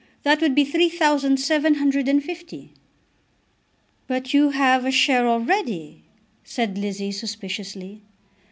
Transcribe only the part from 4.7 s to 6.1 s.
a share already,"